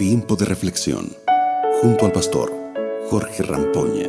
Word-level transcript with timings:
Tiempo 0.00 0.34
de 0.34 0.46
reflexión 0.46 1.12
junto 1.82 2.06
al 2.06 2.12
pastor 2.12 2.50
Jorge 3.10 3.42
Rampoña. 3.42 4.06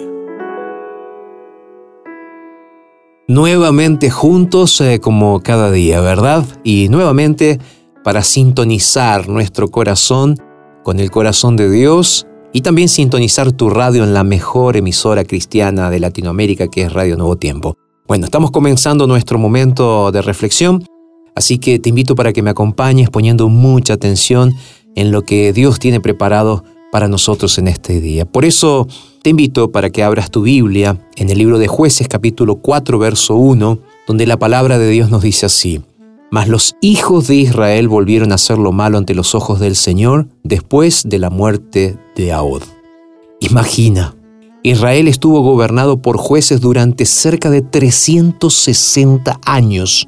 Nuevamente 3.27 4.09
juntos 4.09 4.79
eh, 4.79 5.01
como 5.01 5.41
cada 5.41 5.69
día, 5.69 5.99
¿verdad? 5.99 6.45
Y 6.63 6.87
nuevamente 6.87 7.59
para 8.05 8.23
sintonizar 8.23 9.27
nuestro 9.27 9.67
corazón 9.67 10.37
con 10.85 11.01
el 11.01 11.11
corazón 11.11 11.57
de 11.57 11.69
Dios 11.69 12.25
y 12.53 12.61
también 12.61 12.87
sintonizar 12.87 13.51
tu 13.51 13.69
radio 13.69 14.05
en 14.05 14.13
la 14.13 14.23
mejor 14.23 14.77
emisora 14.77 15.25
cristiana 15.25 15.89
de 15.89 15.99
Latinoamérica 15.99 16.69
que 16.69 16.83
es 16.83 16.93
Radio 16.93 17.17
Nuevo 17.17 17.35
Tiempo. 17.35 17.75
Bueno, 18.07 18.23
estamos 18.23 18.51
comenzando 18.51 19.07
nuestro 19.07 19.37
momento 19.37 20.09
de 20.13 20.21
reflexión, 20.21 20.85
así 21.35 21.57
que 21.57 21.79
te 21.79 21.89
invito 21.89 22.15
para 22.15 22.31
que 22.31 22.41
me 22.41 22.51
acompañes 22.51 23.09
poniendo 23.09 23.49
mucha 23.49 23.95
atención 23.95 24.53
en 24.95 25.11
lo 25.11 25.23
que 25.23 25.53
Dios 25.53 25.79
tiene 25.79 25.99
preparado 25.99 26.63
para 26.91 27.07
nosotros 27.07 27.57
en 27.57 27.67
este 27.67 28.01
día. 28.01 28.25
Por 28.25 28.45
eso 28.45 28.87
te 29.21 29.29
invito 29.29 29.71
para 29.71 29.89
que 29.89 30.03
abras 30.03 30.29
tu 30.29 30.41
Biblia 30.41 30.99
en 31.15 31.29
el 31.29 31.37
libro 31.37 31.57
de 31.57 31.67
jueces 31.67 32.07
capítulo 32.07 32.57
4 32.57 32.99
verso 32.99 33.35
1, 33.35 33.79
donde 34.07 34.27
la 34.27 34.37
palabra 34.37 34.77
de 34.77 34.89
Dios 34.89 35.09
nos 35.09 35.21
dice 35.21 35.45
así. 35.45 35.81
Mas 36.31 36.47
los 36.47 36.75
hijos 36.81 37.27
de 37.27 37.35
Israel 37.35 37.87
volvieron 37.87 38.31
a 38.31 38.35
hacer 38.35 38.57
lo 38.57 38.71
malo 38.71 38.97
ante 38.97 39.13
los 39.13 39.35
ojos 39.35 39.59
del 39.59 39.75
Señor 39.75 40.27
después 40.43 41.03
de 41.05 41.19
la 41.19 41.29
muerte 41.29 41.97
de 42.15 42.31
Ahod. 42.31 42.63
Imagina, 43.39 44.15
Israel 44.63 45.07
estuvo 45.07 45.41
gobernado 45.41 46.01
por 46.01 46.17
jueces 46.17 46.61
durante 46.61 47.05
cerca 47.05 47.49
de 47.49 47.61
360 47.61 49.39
años 49.45 50.07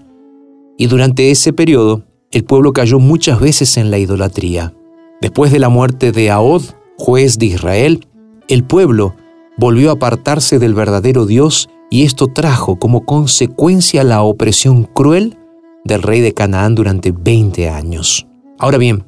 y 0.78 0.88
durante 0.88 1.32
ese 1.32 1.54
periodo 1.54 2.04
el 2.34 2.46
pueblo 2.46 2.74
cayó 2.74 2.98
muchas 2.98 3.40
veces 3.40 3.78
en 3.78 3.92
la 3.92 4.00
idolatría. 4.00 4.74
Después 5.22 5.52
de 5.52 5.60
la 5.60 5.70
muerte 5.70 6.12
de 6.12 6.32
Ahod, 6.32 6.64
juez 6.98 7.38
de 7.38 7.46
Israel, 7.46 8.08
el 8.48 8.64
pueblo 8.64 9.16
volvió 9.56 9.92
a 9.92 9.94
apartarse 9.94 10.58
del 10.58 10.74
verdadero 10.74 11.28
Dios 11.28 11.70
y 11.92 12.04
esto 12.04 12.26
trajo 12.26 12.80
como 12.80 13.06
consecuencia 13.06 14.04
la 14.04 14.24
opresión 14.24 14.84
cruel 14.84 15.38
del 15.86 16.02
rey 16.02 16.22
de 16.22 16.34
Canaán 16.34 16.74
durante 16.74 17.12
20 17.12 17.70
años. 17.70 18.26
Ahora 18.58 18.80
bien, 18.80 19.04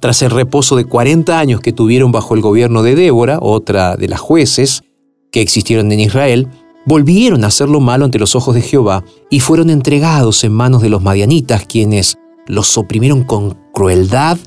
tras 0.00 0.22
el 0.22 0.30
reposo 0.30 0.74
de 0.74 0.86
40 0.86 1.38
años 1.38 1.60
que 1.60 1.72
tuvieron 1.72 2.12
bajo 2.12 2.34
el 2.34 2.40
gobierno 2.40 2.82
de 2.82 2.94
Débora, 2.94 3.40
otra 3.42 3.96
de 3.96 4.08
las 4.08 4.20
jueces 4.20 4.84
que 5.30 5.42
existieron 5.42 5.92
en 5.92 6.00
Israel, 6.00 6.48
volvieron 6.86 7.44
a 7.44 7.48
hacer 7.48 7.68
lo 7.68 7.80
malo 7.80 8.06
ante 8.06 8.18
los 8.18 8.34
ojos 8.34 8.54
de 8.54 8.62
Jehová 8.62 9.04
y 9.28 9.40
fueron 9.40 9.68
entregados 9.68 10.44
en 10.44 10.52
manos 10.52 10.80
de 10.80 10.88
los 10.88 11.02
madianitas, 11.02 11.66
quienes 11.66 12.16
los 12.46 12.76
oprimieron 12.78 13.24
con 13.24 13.58
crueldad, 13.72 14.38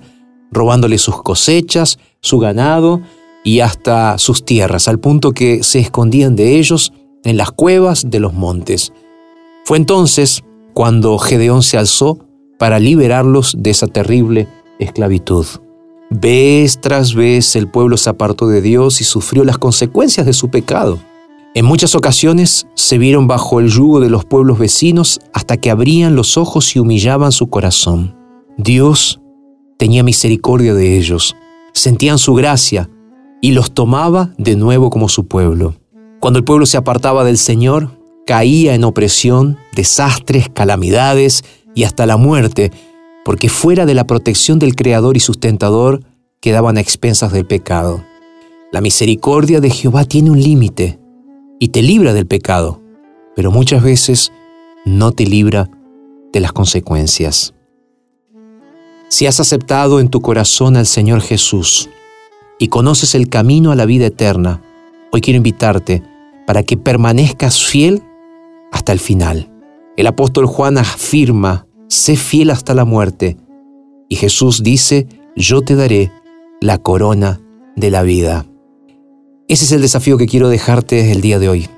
robándole 0.51 0.97
sus 0.97 1.21
cosechas, 1.21 1.99
su 2.21 2.39
ganado 2.39 3.01
y 3.43 3.59
hasta 3.61 4.17
sus 4.17 4.43
tierras, 4.45 4.87
al 4.87 4.99
punto 4.99 5.31
que 5.31 5.63
se 5.63 5.79
escondían 5.79 6.35
de 6.35 6.57
ellos 6.57 6.93
en 7.23 7.37
las 7.37 7.51
cuevas 7.51 8.09
de 8.09 8.19
los 8.19 8.33
montes. 8.33 8.93
Fue 9.65 9.77
entonces 9.77 10.43
cuando 10.73 11.17
Gedeón 11.17 11.63
se 11.63 11.77
alzó 11.77 12.19
para 12.57 12.79
liberarlos 12.79 13.55
de 13.57 13.69
esa 13.69 13.87
terrible 13.87 14.47
esclavitud. 14.79 15.45
Vez 16.09 16.79
tras 16.79 17.13
vez 17.13 17.55
el 17.55 17.67
pueblo 17.67 17.97
se 17.97 18.09
apartó 18.09 18.47
de 18.47 18.61
Dios 18.61 19.01
y 19.01 19.03
sufrió 19.03 19.43
las 19.43 19.57
consecuencias 19.57 20.25
de 20.25 20.33
su 20.33 20.49
pecado. 20.49 20.99
En 21.57 21.65
muchas 21.65 21.95
ocasiones 21.95 22.67
se 22.75 22.99
vieron 22.99 23.25
bajo 23.25 23.59
el 23.59 23.69
yugo 23.69 23.99
de 23.99 24.11
los 24.11 24.25
pueblos 24.25 24.59
vecinos 24.59 25.19
hasta 25.33 25.57
que 25.57 25.71
abrían 25.71 26.15
los 26.15 26.37
ojos 26.37 26.75
y 26.75 26.79
humillaban 26.79 27.31
su 27.31 27.49
corazón. 27.49 28.15
Dios 28.57 29.21
tenía 29.79 30.03
misericordia 30.03 30.75
de 30.75 30.99
ellos, 30.99 31.35
sentían 31.73 32.19
su 32.19 32.35
gracia 32.35 32.91
y 33.41 33.53
los 33.53 33.71
tomaba 33.71 34.35
de 34.37 34.55
nuevo 34.55 34.91
como 34.91 35.09
su 35.09 35.25
pueblo. 35.25 35.73
Cuando 36.19 36.37
el 36.37 36.45
pueblo 36.45 36.67
se 36.67 36.77
apartaba 36.77 37.23
del 37.23 37.39
Señor, 37.39 37.89
caía 38.27 38.75
en 38.75 38.83
opresión, 38.83 39.57
desastres, 39.73 40.49
calamidades 40.53 41.43
y 41.73 41.85
hasta 41.85 42.05
la 42.05 42.17
muerte, 42.17 42.71
porque 43.25 43.49
fuera 43.49 43.87
de 43.87 43.95
la 43.95 44.05
protección 44.05 44.59
del 44.59 44.75
Creador 44.75 45.17
y 45.17 45.21
sustentador 45.21 46.03
quedaban 46.39 46.77
a 46.77 46.81
expensas 46.81 47.31
del 47.31 47.47
pecado. 47.47 48.03
La 48.71 48.79
misericordia 48.79 49.59
de 49.59 49.71
Jehová 49.71 50.05
tiene 50.05 50.29
un 50.29 50.39
límite 50.39 50.99
y 51.59 51.69
te 51.69 51.81
libra 51.81 52.13
del 52.13 52.27
pecado, 52.27 52.81
pero 53.35 53.51
muchas 53.51 53.83
veces 53.83 54.31
no 54.85 55.11
te 55.11 55.25
libra 55.25 55.69
de 56.31 56.39
las 56.39 56.53
consecuencias. 56.53 57.53
Si 59.09 59.25
has 59.25 59.39
aceptado 59.39 59.99
en 59.99 60.09
tu 60.09 60.21
corazón 60.21 60.75
al 60.75 60.85
Señor 60.85 61.21
Jesús 61.21 61.89
y 62.59 62.67
conoces 62.67 63.15
el 63.15 63.29
camino 63.29 63.71
a 63.71 63.75
la 63.75 63.85
vida 63.85 64.07
eterna, 64.07 64.61
hoy 65.11 65.21
quiero 65.21 65.37
invitarte 65.37 66.03
para 66.45 66.63
que 66.63 66.77
permanezcas 66.77 67.63
fiel 67.63 68.03
hasta 68.71 68.91
el 68.91 68.99
final. 68.99 69.49
El 69.95 70.07
apóstol 70.07 70.45
Juan 70.45 70.77
afirma, 70.77 71.67
sé 71.87 72.15
fiel 72.15 72.51
hasta 72.51 72.73
la 72.73 72.85
muerte, 72.85 73.37
y 74.09 74.15
Jesús 74.15 74.61
dice, 74.63 75.07
yo 75.35 75.61
te 75.61 75.75
daré 75.75 76.11
la 76.61 76.77
corona 76.77 77.41
de 77.75 77.91
la 77.91 78.03
vida. 78.03 78.45
Ese 79.49 79.63
es 79.63 79.71
el 79.71 79.81
desafío 79.81 80.17
que 80.17 80.27
quiero 80.27 80.49
dejarte 80.49 81.09
el 81.09 81.21
día 81.21 81.39
de 81.39 81.47
hoy, 81.47 81.69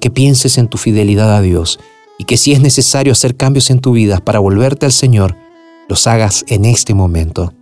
que 0.00 0.10
pienses 0.10 0.58
en 0.58 0.66
tu 0.66 0.76
fidelidad 0.76 1.36
a 1.36 1.40
Dios 1.40 1.78
y 2.18 2.24
que 2.24 2.36
si 2.36 2.50
es 2.50 2.60
necesario 2.60 3.12
hacer 3.12 3.36
cambios 3.36 3.70
en 3.70 3.78
tu 3.78 3.92
vida 3.92 4.18
para 4.18 4.40
volverte 4.40 4.86
al 4.86 4.92
Señor, 4.92 5.36
los 5.88 6.08
hagas 6.08 6.44
en 6.48 6.64
este 6.64 6.94
momento. 6.94 7.54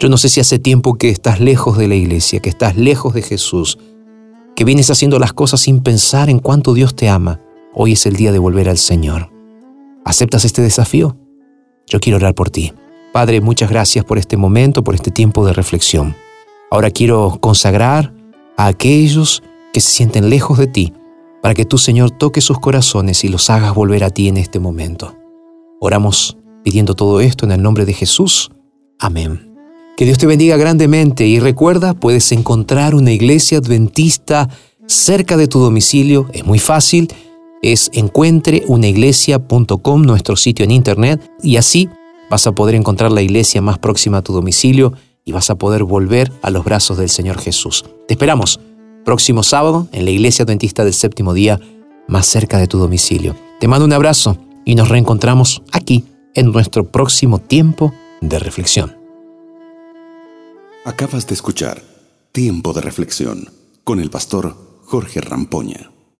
Yo 0.00 0.08
no 0.08 0.16
sé 0.16 0.28
si 0.28 0.40
hace 0.40 0.58
tiempo 0.58 0.94
que 0.94 1.10
estás 1.10 1.38
lejos 1.38 1.78
de 1.78 1.86
la 1.86 1.94
iglesia, 1.94 2.40
que 2.40 2.48
estás 2.48 2.76
lejos 2.76 3.14
de 3.14 3.22
Jesús, 3.22 3.78
que 4.56 4.64
vienes 4.64 4.90
haciendo 4.90 5.20
las 5.20 5.32
cosas 5.32 5.60
sin 5.60 5.80
pensar 5.80 6.28
en 6.28 6.40
cuánto 6.40 6.74
Dios 6.74 6.96
te 6.96 7.08
ama. 7.08 7.40
Hoy 7.72 7.92
es 7.92 8.06
el 8.06 8.16
día 8.16 8.32
de 8.32 8.40
volver 8.40 8.68
al 8.68 8.78
Señor. 8.78 9.30
¿Aceptas 10.04 10.44
este 10.44 10.60
desafío? 10.60 11.16
Yo 11.86 12.00
quiero 12.00 12.16
orar 12.16 12.34
por 12.34 12.50
ti. 12.50 12.72
Padre, 13.12 13.40
muchas 13.40 13.70
gracias 13.70 14.04
por 14.04 14.18
este 14.18 14.36
momento, 14.36 14.82
por 14.82 14.96
este 14.96 15.12
tiempo 15.12 15.46
de 15.46 15.52
reflexión. 15.52 16.16
Ahora 16.68 16.90
quiero 16.90 17.38
consagrar 17.40 18.13
a 18.56 18.66
aquellos 18.66 19.42
que 19.72 19.80
se 19.80 19.90
sienten 19.90 20.30
lejos 20.30 20.58
de 20.58 20.66
ti, 20.66 20.92
para 21.42 21.54
que 21.54 21.64
tú, 21.64 21.78
Señor, 21.78 22.10
toques 22.10 22.44
sus 22.44 22.58
corazones 22.58 23.24
y 23.24 23.28
los 23.28 23.50
hagas 23.50 23.74
volver 23.74 24.04
a 24.04 24.10
ti 24.10 24.28
en 24.28 24.36
este 24.36 24.60
momento. 24.60 25.14
Oramos 25.80 26.38
pidiendo 26.62 26.94
todo 26.94 27.20
esto 27.20 27.44
en 27.44 27.52
el 27.52 27.62
nombre 27.62 27.84
de 27.84 27.92
Jesús. 27.92 28.50
Amén. 28.98 29.52
Que 29.96 30.06
Dios 30.06 30.18
te 30.18 30.26
bendiga 30.26 30.56
grandemente 30.56 31.26
y 31.26 31.38
recuerda, 31.38 31.94
puedes 31.94 32.32
encontrar 32.32 32.94
una 32.94 33.12
iglesia 33.12 33.58
adventista 33.58 34.48
cerca 34.86 35.36
de 35.36 35.46
tu 35.46 35.60
domicilio. 35.60 36.26
Es 36.32 36.46
muy 36.46 36.58
fácil. 36.58 37.12
Es 37.62 37.90
encuentreunaiglesia.com, 37.92 40.02
nuestro 40.02 40.36
sitio 40.36 40.64
en 40.64 40.70
internet, 40.70 41.30
y 41.42 41.56
así 41.56 41.90
vas 42.30 42.46
a 42.46 42.52
poder 42.52 42.74
encontrar 42.74 43.12
la 43.12 43.22
iglesia 43.22 43.62
más 43.62 43.78
próxima 43.78 44.18
a 44.18 44.22
tu 44.22 44.32
domicilio 44.32 44.92
y 45.24 45.32
vas 45.32 45.50
a 45.50 45.54
poder 45.56 45.84
volver 45.84 46.32
a 46.42 46.50
los 46.50 46.64
brazos 46.64 46.98
del 46.98 47.08
Señor 47.08 47.38
Jesús. 47.38 47.84
Te 48.06 48.14
esperamos 48.14 48.60
próximo 49.04 49.42
sábado 49.42 49.88
en 49.92 50.04
la 50.04 50.10
Iglesia 50.10 50.44
Adventista 50.44 50.84
del 50.84 50.94
Séptimo 50.94 51.34
Día, 51.34 51.60
más 52.08 52.26
cerca 52.26 52.58
de 52.58 52.66
tu 52.66 52.78
domicilio. 52.78 53.36
Te 53.60 53.68
mando 53.68 53.84
un 53.84 53.92
abrazo 53.92 54.38
y 54.64 54.74
nos 54.74 54.88
reencontramos 54.88 55.62
aquí 55.72 56.04
en 56.34 56.52
nuestro 56.52 56.90
próximo 56.90 57.38
tiempo 57.38 57.92
de 58.20 58.38
reflexión. 58.38 58.96
Acabas 60.84 61.26
de 61.26 61.34
escuchar 61.34 61.82
Tiempo 62.32 62.72
de 62.72 62.80
Reflexión 62.80 63.48
con 63.84 64.00
el 64.00 64.10
pastor 64.10 64.56
Jorge 64.84 65.20
Rampoña. 65.20 65.93